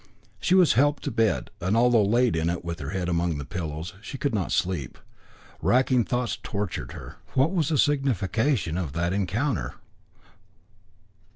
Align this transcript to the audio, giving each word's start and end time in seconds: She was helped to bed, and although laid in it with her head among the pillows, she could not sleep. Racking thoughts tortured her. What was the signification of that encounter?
She 0.39 0.55
was 0.55 0.73
helped 0.73 1.03
to 1.03 1.11
bed, 1.11 1.51
and 1.61 1.77
although 1.77 2.03
laid 2.03 2.35
in 2.35 2.49
it 2.49 2.65
with 2.65 2.79
her 2.79 2.89
head 2.89 3.07
among 3.07 3.37
the 3.37 3.45
pillows, 3.45 3.93
she 4.01 4.17
could 4.17 4.33
not 4.33 4.51
sleep. 4.51 4.97
Racking 5.61 6.05
thoughts 6.05 6.39
tortured 6.41 6.93
her. 6.93 7.17
What 7.35 7.53
was 7.53 7.69
the 7.69 7.77
signification 7.77 8.79
of 8.79 8.93
that 8.93 9.13
encounter? 9.13 9.75